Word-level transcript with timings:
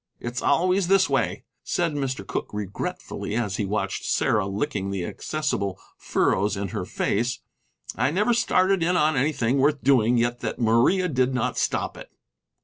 "It's 0.19 0.41
always 0.41 0.87
this 0.87 1.07
way," 1.07 1.43
said 1.63 1.93
Mr. 1.93 2.25
Cooke, 2.25 2.51
regretfully, 2.53 3.35
as 3.35 3.57
he 3.57 3.65
watched 3.67 4.03
Sarah 4.03 4.47
licking 4.47 4.89
the 4.89 5.05
accessible 5.05 5.79
furrows 5.95 6.57
in 6.57 6.69
her 6.69 6.85
face; 6.85 7.41
"I 7.95 8.09
never 8.09 8.33
started 8.33 8.81
in 8.81 8.97
on 8.97 9.15
anything 9.15 9.59
worth 9.59 9.83
doing 9.83 10.17
yet 10.17 10.39
that 10.39 10.57
Maria 10.57 11.07
did 11.07 11.35
not 11.35 11.59
stop 11.59 11.97
it." 11.97 12.09